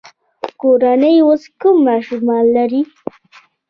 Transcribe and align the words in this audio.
کورنۍ 0.61 1.15
اوس 1.25 1.43
کم 1.61 1.75
ماشومان 1.87 2.43
لري. 2.55 2.81